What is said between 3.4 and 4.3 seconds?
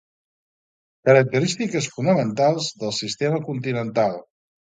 continental.